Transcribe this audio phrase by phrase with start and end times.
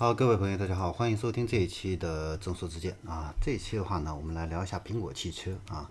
[0.00, 3.34] 好，各位朋友，大家好，欢迎收听这一期的正说之见啊。
[3.42, 5.90] 这一期的话呢，我们来聊一下苹果汽车啊。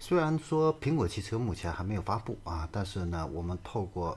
[0.00, 4.16] 虽然说苹果汽车目前还没有发布啊，但是呢，我们透过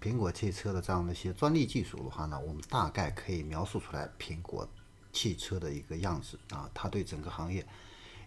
[0.00, 4.68] 苹果汽车的这样的一些专利技术的话呢，我们大概可以描述出来苹果
[5.12, 6.70] 汽车的一个样子啊。
[6.72, 7.66] 它对整个行业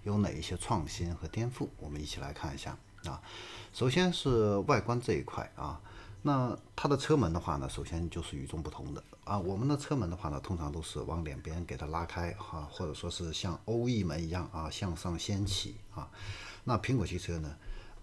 [0.03, 1.69] 有哪一些创新和颠覆？
[1.77, 3.21] 我们一起来看一下啊。
[3.71, 5.79] 首先是外观这一块啊。
[6.25, 9.37] 那它的车门的话呢，首先就是与众不同的啊。
[9.37, 16.09] 我们的车门的话呢，通常都是往两边给它拉开哈，或者说是像欧翼门一样啊，向上掀起啊。
[16.63, 17.53] 那苹果汽车呢，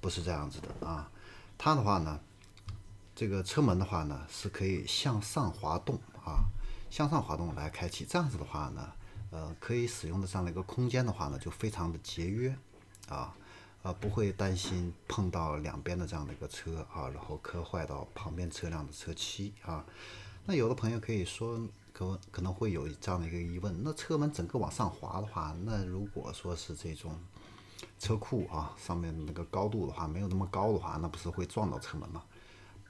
[0.02, 1.10] 不是这样子的啊。
[1.56, 2.20] 它的话呢，
[3.16, 6.44] 这个车门的话呢，是可以向上滑动啊，
[6.90, 8.04] 向上滑动来开启。
[8.04, 8.92] 这样子的话呢，
[9.30, 12.54] 呃，可以使用的这样的一个空间的话呢，就非常的节约
[13.08, 13.34] 啊。
[13.82, 19.84] 啊，不会担心碰到两边的这样的一个车啊，然后磕坏到旁边车辆的车漆啊。
[20.44, 21.58] 那有的朋友可以说，
[21.92, 27.18] 可可能会有这样的一个疑问：那车门整个往上滑的话，那如果说是这种
[27.98, 32.22] 车库啊上面那个高度的话没有那么高的话，那不是会撞到车门吗？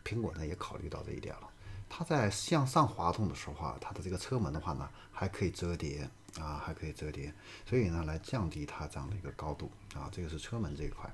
[0.04, 1.48] 苹果呢也考虑到这一点了。
[1.88, 6.08] 它在向上滑动的时候啊，它的这个车门的话呢还可以折叠。
[6.38, 7.32] 啊，还可以折叠，
[7.66, 11.10] 所以呢，来降低它这样的一个高度啊，这个是车门这一块。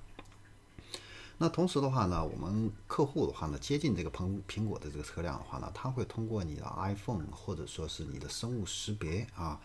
[1.39, 9.61] 那同时的话呢，我们客户的话呢，接近这个苹苹果的这个车辆的话呢，他会通过你的 iPhone 或者说是你的生物识别啊，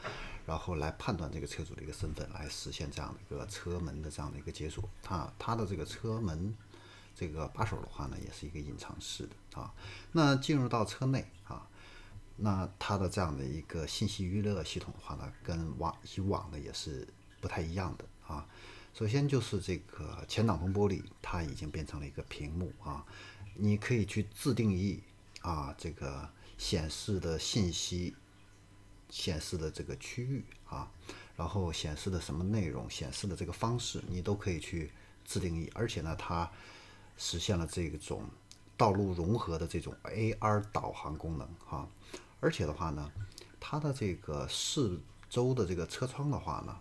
[0.46, 4.84] 然后来判断这个车主的一个身份，来实现这样的一个车门的这样的一个解锁。
[5.02, 6.54] 它它的这个车门
[7.16, 9.74] 这个把手的话呢，也是一个隐藏式的啊。
[10.12, 11.68] 那进入到车内啊。
[12.36, 17.08] 那它的这样的一个信息娱乐系统的话呢，跟往以往的也是
[17.40, 18.48] 不太一样的啊。
[18.94, 23.06] 首先就是这个前挡风玻璃，它已经变成了一个屏幕啊，
[23.56, 25.02] 你可以去自定义
[25.42, 28.14] 啊这个显示的信息
[29.10, 30.92] 显示的这个区域啊，
[31.36, 34.92] 然后显示的什么内容，显示的这个方式，你都可以去
[35.24, 35.72] 自定义。
[35.74, 36.52] 而且呢，它
[37.18, 38.26] 实现了这种
[38.76, 41.88] 道路融合的这种 AR 导航功能哈。
[42.42, 43.10] 而且的话呢，
[43.60, 46.80] 它的这个四周的这个车窗的话呢，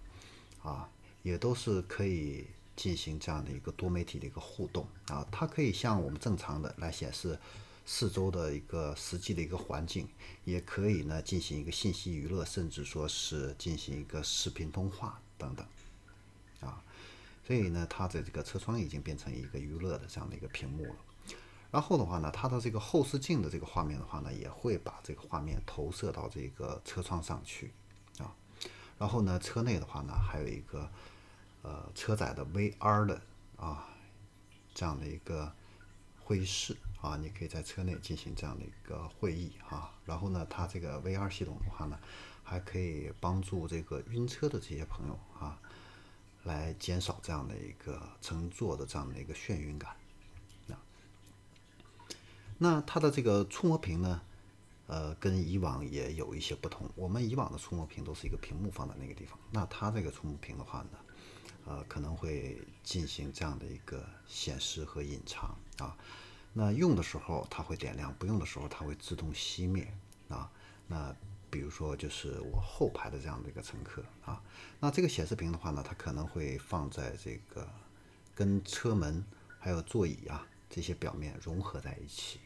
[0.69, 0.91] 啊，
[1.23, 7.39] 也都是可以进行这样的一个多媒体的一个互动啊，它可以像我们正常的来显示
[7.85, 10.09] 四周的一个实际的一个环境，
[10.45, 15.67] 也可以呢进行一个信息娱乐，甚至说是进行一个视频通话等等，
[16.61, 16.83] 啊，
[17.47, 20.97] 所以呢，它的这个车窗已经变成一个娱乐的这样的一个屏幕了。
[21.71, 27.73] 然后的话呢，它的这个后视镜的这个画面的话呢，也会把这个画面投射到这个车窗上去
[28.19, 28.35] 啊。
[28.99, 30.91] 然后呢，车内的话呢，还有一个
[31.63, 33.23] 呃车载的 VR 的
[33.57, 33.87] 啊
[34.75, 35.53] 这样的一个
[36.25, 39.93] 会议室啊，你可以在车内进行这样的一个会议啊。
[40.05, 41.97] 然后呢，它这个 VR 系统的话呢，
[42.43, 45.57] 还可以帮助这个晕车的这些朋友啊，
[46.43, 49.95] 来减少这样的一个乘坐的这样的一个眩晕感。
[52.63, 54.21] 那它的这个触摸屏呢，
[54.87, 56.87] 呃，跟以往也有一些不同。
[56.95, 60.99] 我们以往的触摸屏都是一个屏幕放在那个地方，那它这个触摸屏的话呢，
[61.65, 65.97] 呃，可能会进行这样的一个显示和隐藏啊。
[66.53, 69.91] 那用的时候它会点亮，不用的时候它会自动熄灭
[70.29, 70.51] 啊。
[70.87, 71.17] 那
[71.49, 74.43] 比如说就是我后排的这样的一个乘客啊，
[74.79, 77.67] 那这个显示屏的话呢，它可能会放在这个
[78.35, 79.25] 跟车门
[79.59, 82.39] 还有座椅啊这些表面融合在一起。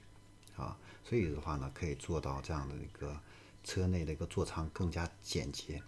[0.56, 3.18] 啊，所以的话呢，可以做到这样的一个
[3.64, 5.82] 车内的一个座舱更加简洁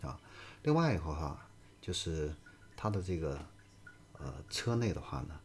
[0.00, 0.18] 啊。
[0.62, 1.48] 另外一个话，
[1.80, 2.34] 就是
[2.76, 3.44] 它的这个
[4.12, 5.40] 呃车内的话呢，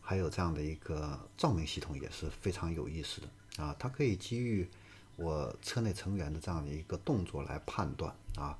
[0.00, 3.74] 还有这样的一个照明系统也是非常有意思的啊。
[3.78, 4.68] 它可以基于
[5.16, 8.58] 我车内成员的这样的一个动作来判断啊，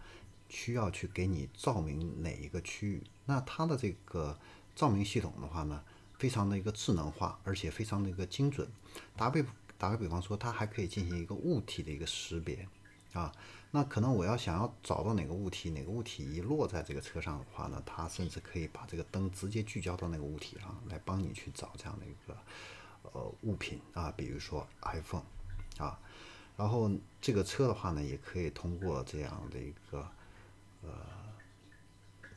[0.49, 3.03] 需要去给你照明哪一个区域。
[3.27, 4.39] 那它的这个
[4.75, 5.83] 照明系统的话呢？
[6.19, 8.69] 非常的一个智能化，而且非常的一个精准。
[9.17, 9.45] 打比
[9.77, 12.67] 打个比方说，它还可以进行一个物体的一个识别
[13.13, 13.33] 啊。
[13.71, 22.39] 那可能我要想要找到哪个物体，哪个物体一落在这个车上的话呢，它甚至可以把这个灯直接聚焦到那个物体上，来帮你去找这样的一个
[23.13, 25.25] 呃物品啊，比如说 iPhone
[25.79, 25.99] 啊。
[26.57, 26.89] 然后
[27.21, 30.09] 这个车的话呢，也可以通过这样的一个
[30.83, 30.91] 呃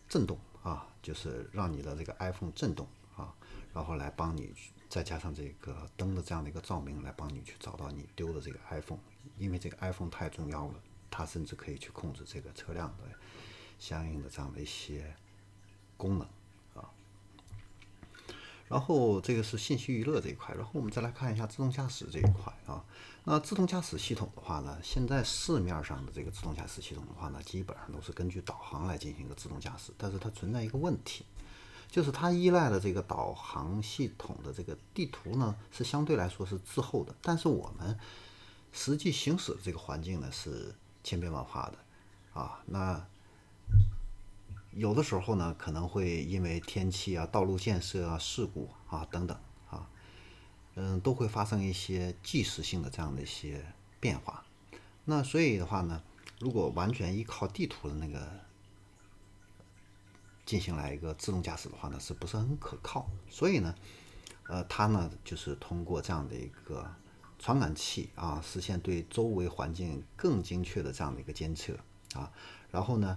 [0.09, 2.87] 震动啊，就是让你的这个 iPhone 震动。
[3.77, 4.51] 然后来帮你，
[4.89, 8.97] 再加上这个灯的这样的一个照明，来帮你去找到你丢的这个 iPhone。
[9.37, 10.73] 因为这个 iPhone 太重要了，
[11.11, 13.03] 它甚至可以去控制这个车辆的
[13.77, 15.15] 相应的这样的一些
[15.95, 16.27] 功能
[16.73, 16.89] 啊。
[18.67, 22.83] 然后这个是信息娱乐这一块，然后我们再来看一下自动驾驶这一块啊。
[23.25, 31.23] 那自动驾驶系统的话呢，现在市面上的这个自动驾驶系统的话呢，基本上都是根据导航来进行一个自动驾驶，但是它存在一个问题，
[31.89, 37.97] 就是它依赖的这个导航系统的这个地图呢，是相对来说是滞后的，但是我们
[38.71, 40.73] 实际行驶的这个环境呢是
[41.03, 43.05] 千变万化的啊，那。
[44.73, 49.35] 有的时候呢，可能会因为天气啊、道路建设啊、事故啊等等
[49.71, 49.89] 啊，
[50.75, 53.65] 嗯，都会发生一些即时性的这样的一些
[53.99, 54.43] 变化。
[55.05, 56.03] 那所以的话呢，
[56.39, 58.29] 如果完全依靠地图的那个
[60.47, 63.07] 进行来一个自动驾驶的话呢，是不是很可靠？
[63.29, 63.75] 所以呢，
[64.47, 66.91] 呃，它呢就是通过这样的一个
[67.37, 71.77] 传感器啊，实现对周围环境更精确的这样的一个监测
[72.15, 72.31] 啊，
[72.71, 73.15] 然后呢。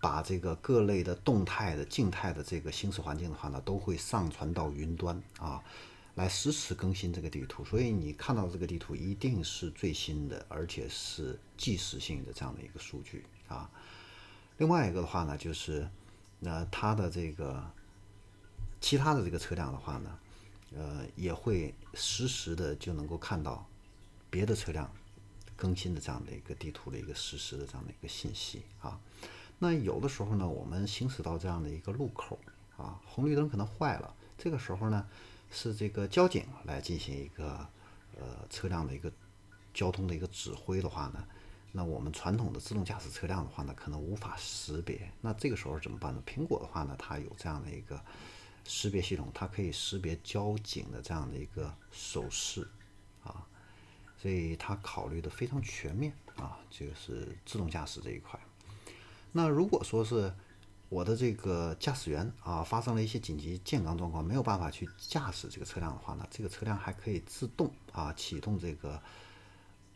[0.00, 5.60] 把这个各类的动态的、静态的这个行驶环境的话呢，都会上传到云端啊，
[6.14, 7.64] 来实时更新这个地图。
[7.64, 13.68] 所以你看到这个地图一定是最新的，而且是即时性的这样的一个数据啊。
[14.58, 15.90] 另外一个的话呢，就是
[16.40, 17.64] 那它的这个
[18.80, 20.18] 其他的这个车辆的话呢，
[20.76, 23.66] 呃，也会实时的就能够看到
[24.30, 24.90] 别的车辆
[25.56, 29.00] 更新的这样的一个地图的一个实时的这样的一个信息啊。
[29.58, 32.38] 那有的时候呢，我们行驶到这样的一个路口
[32.76, 35.04] 啊，红绿灯可能坏了，这个时候呢，
[35.50, 37.68] 是这个交警来进行一个
[38.16, 39.10] 呃车辆的一个
[39.74, 41.26] 交通的一个指挥的话呢，
[41.70, 45.10] 那我们传统的自动驾驶车辆的话呢，可能无法识别。
[45.20, 46.22] 那这个时候怎么办呢？
[46.26, 48.02] 苹果的话呢，它有这样的一个
[48.64, 52.66] 识别系统，它可以识别交警的这样的一个手势
[53.22, 53.46] 啊，
[54.16, 58.38] 所以它考虑的非常全面啊，就是自动驾驶这一块。
[59.32, 60.32] 那如果说是
[60.88, 69.00] 我的这个驾驶员啊，发生了一些紧急健康状况，没有办法去驾驶这个车辆的话呢，这个车辆还可以自动啊启动这个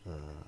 [0.04, 0.44] 呃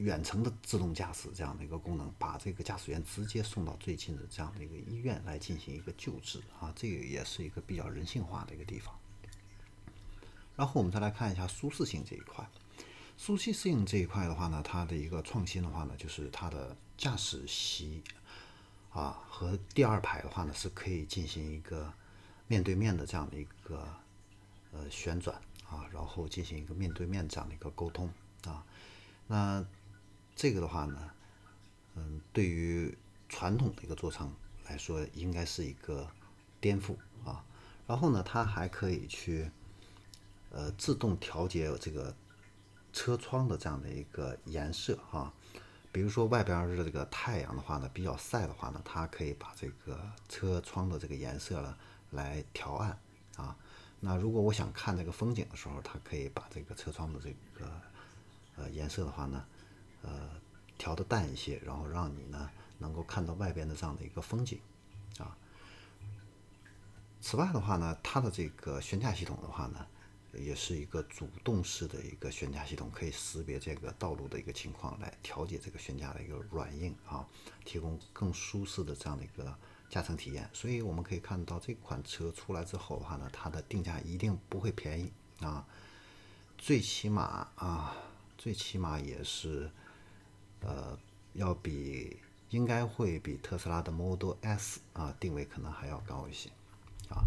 [0.00, 8.94] 远程的自动驾驶这样的一个功能，把这个驾驶员直接送到最近的这样的一个医院来进行一个救治啊，这个也是一个比较人性化的一个地方。
[10.56, 12.48] 然后我们再来看一下舒适性这一块，
[13.16, 18.02] 舒适性这一块的话呢，它的一个创新的话呢，就是它的驾驶席。
[18.90, 21.94] 啊，和第二排的话呢，是可以进行一个
[22.48, 23.86] 面对面的这样的一个
[24.72, 28.10] 呃旋转啊，然后进行一个面对面这样的一个沟通
[28.44, 28.66] 啊。
[29.28, 29.64] 那
[30.40, 31.10] 这个的话呢，
[31.96, 32.96] 嗯，对于
[33.28, 34.34] 传统的一个座舱
[34.64, 36.10] 来说，应该是一个
[36.62, 36.96] 颠覆
[37.26, 37.44] 啊。
[37.86, 39.50] 然后呢，它还可以去
[40.50, 42.16] 呃自动调节这个
[42.90, 45.30] 车窗的这样的一个颜色啊。
[45.92, 51.76] 比如说外边是这个太阳的话呢，比较晒的话呢，它可以把这个车窗的这个颜色呢
[52.12, 52.98] 来调暗
[53.36, 53.54] 啊。
[54.00, 57.70] 那如果我想看这个风景的时候，它可以把这个车窗的这个
[58.56, 59.44] 呃颜色的话呢，
[60.02, 60.30] 呃
[60.78, 64.58] 调的淡一些，然后让你呢能够看到外边的这样的一个风景
[65.18, 65.36] 啊。
[67.20, 69.86] 此外的话呢，它的这个悬架系统的话呢。
[70.32, 77.26] 也是一个主动式的一个悬架系统，可以识别这个道路的一个情况，来调节这个悬架的一个软硬啊，
[77.64, 79.52] 提供更舒适的这样的一个
[79.88, 80.48] 驾乘体验。
[80.52, 85.66] 所以我们可以看到这款车出来之后的话呢，它的定价一定不会便宜啊，
[86.56, 87.96] 最起码啊，
[88.38, 89.68] 最起码也是
[90.62, 90.98] 呃，
[91.34, 92.16] 要比
[92.50, 96.50] 应该会比特斯拉的 Model S 啊定位可能还要高一些
[97.08, 97.24] 啊。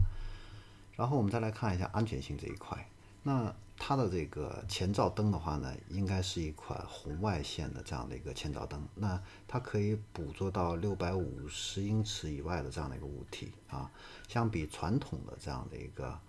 [0.96, 2.88] 然后我们再来看一下安全性这一块。
[3.24, 8.86] 那它的这个前照灯的话呢，应该是一款红外线的这样的一个前照灯。
[8.96, 13.90] 那它可以捕捉到六百五十英尺以外的这样的一个物体啊，
[14.28, 16.20] 相比传统的这样的一个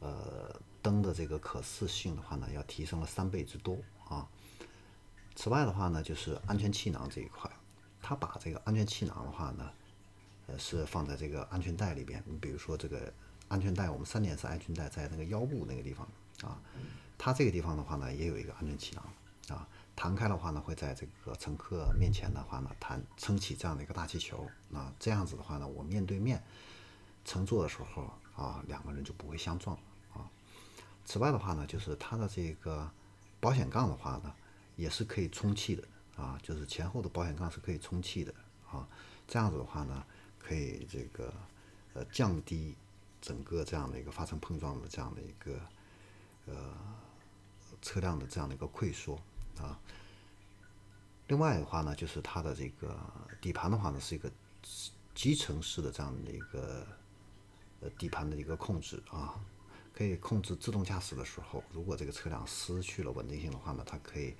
[0.00, 3.78] 呃灯的这个可视性的话呢，要提升了三倍之多。
[5.34, 7.50] 此外的话呢，就是安全气囊这一块，
[8.02, 9.70] 它把这个安全气囊的话呢，
[10.46, 12.22] 呃是放在这个安全带里边。
[12.26, 13.12] 你比如说这个
[13.48, 16.06] 安全带，我们三点式安全带在那个腰部那个地方。
[16.42, 16.58] 啊，
[17.18, 26.42] 它这个地方的话呢，也有一个安全气囊啊，弹开的话呢，会在这个乘客面前的话呢，弹撑起这样的一个大气球，那这样子的话呢，我面对面
[27.26, 29.76] 乘坐的时候啊，两个人就不会相撞
[30.14, 30.24] 啊。
[31.04, 32.90] 此外的话呢，就是它的这个
[33.38, 34.34] 保险杠的话呢，
[34.76, 35.82] 也是可以充气的
[36.16, 38.34] 啊，就是前后的保险杠是可以充气的
[38.70, 38.88] 啊，
[39.26, 40.04] 这样子的话呢，
[40.38, 41.32] 可以这个
[41.94, 42.74] 呃降低
[43.20, 45.60] 整个这样的一个发生碰撞的这样的一个。
[46.46, 46.74] 呃，
[47.80, 49.14] 车辆的这样的一个溃缩
[49.58, 49.78] 啊。
[51.28, 52.98] 另外的话呢，就是它的这个
[53.40, 54.28] 底盘的话呢，是一个
[55.14, 56.84] 集成式的这样的一个
[57.82, 59.38] 呃底盘的一个控制啊。
[59.94, 64.34] 可以控制自动驾驶的时候，如果这个车辆失去了稳定性的话呢，它可以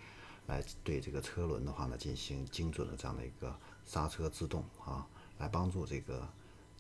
[0.51, 5.07] 来对这个车轮的话呢进行精准的这样的一个刹车制动啊，
[5.39, 6.29] 来帮助这个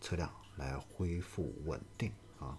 [0.00, 2.58] 车辆来恢复稳定啊。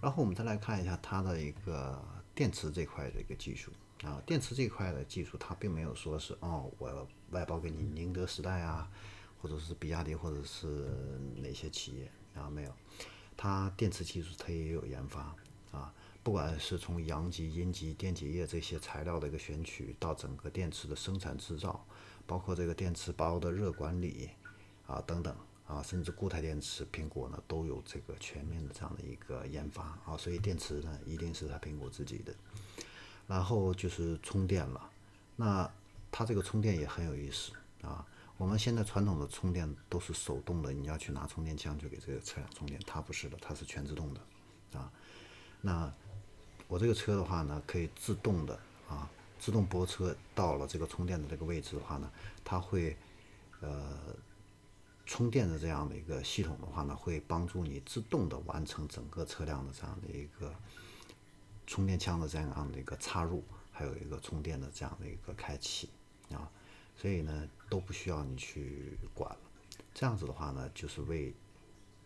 [0.00, 2.00] 然后我们再来看一下它的一个
[2.34, 8.90] 电池这块的一个技术啊，电池这块的技术它并没有说是哦，我外包给你宁德时代啊，
[9.40, 10.66] 或者是比亚迪或者是
[11.36, 12.72] 哪些企业啊没有，
[13.38, 15.34] 它电池技术它也有研发
[15.72, 15.92] 啊，
[16.26, 21.86] 不管是从阳极、阴极、电解液这些材料的一个选取，到整个电池的生产制造，
[22.26, 24.30] 包括这个电池包的热管理
[24.88, 25.32] 啊等等。
[25.68, 32.34] 啊，甚至固态电池，苹果呢都有这个全面的这样的一个研发啊，所以电池呢一定是它苹果自己的。
[33.28, 34.90] 然后就是充电了，
[35.36, 35.72] 那
[36.10, 37.52] 它这个充电也很有意思
[37.82, 38.04] 啊。
[38.36, 44.20] 我们现在传统的充电都是手动的，你要去拿充电枪去给这个车辆充电，它不是的，它是全自动的
[44.76, 44.90] 啊。
[45.60, 45.92] 那
[46.68, 48.58] 我这个车的话呢，可以自动的
[48.88, 49.08] 啊，
[49.38, 52.10] 自动泊车到了这个充电的这个位置的话呢，
[52.44, 52.96] 它会
[53.60, 53.98] 呃。
[55.08, 60.52] 充电的这样的一个系统的话呢，会帮助你自动的完成整个车辆的这样的一个
[61.64, 65.90] 充电枪的这样的一个插入，还有一个充电的这样的一个开启
[66.32, 66.50] 啊，
[66.96, 69.38] 所以呢都不需要你去管了。
[69.94, 71.32] 这样子的话呢，就是为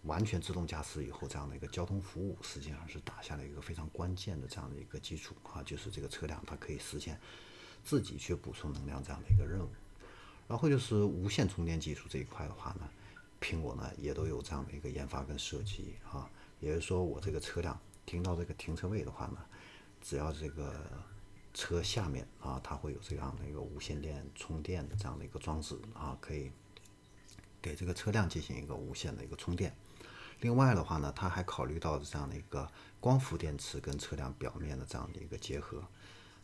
[0.04, 7.20] 完全自动驾驶以后这样的一个交通服务，实际上是打下了一个非常关键的这样的一个基础啊，就是这个车辆它可以实现
[7.84, 9.68] 自己去补充能量这样的一个任务。
[10.48, 12.88] 然后就是无线充电技术这一块的话呢，
[13.40, 16.28] 苹果呢也都有这样的一个研发跟设计啊，
[16.58, 19.38] 也就是说我这个车辆停到这个停车位的话呢，
[20.00, 20.74] 只要这个
[21.54, 26.50] 车下面啊，它会有这样的一个无线电充电的这样的一个装置啊，可以
[27.60, 29.74] 给这个车辆进行一个无线的一个充电。
[30.40, 35.82] 另外的话呢，它还考虑到这样的一个光伏电池跟车辆表面的这样的一个结合。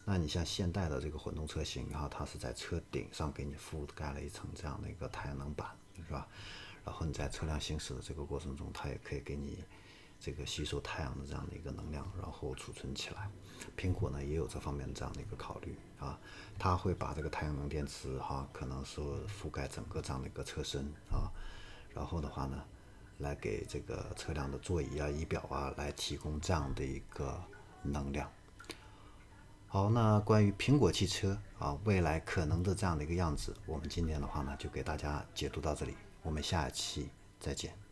[0.04, 6.28] 那你像现代的这个混动车型，然后它是在车顶上给你覆盖了一层这样的一个太阳能板，是吧？
[6.84, 9.64] 然后你在车辆行驶的这个过程中，它也可以给你
[10.20, 13.28] 这个吸收太阳的这样的一个能量，然后储存起来。
[13.76, 16.18] 苹果呢也有这方面的这样的一个考虑啊，
[16.58, 21.32] 它会把这个太阳能电池哈，可能是覆盖整个这样的一个车身啊，
[21.94, 22.62] 然后的话呢，
[23.18, 27.42] 来给这个车辆的座椅啊、仪表啊来提供这样的一个
[27.82, 28.30] 能量。
[29.68, 37.10] 好，那关于苹果汽车啊未来可能的这样的一个样子，我们今天的话呢就给大家解读到这里，我们下期
[37.40, 37.85] 再见。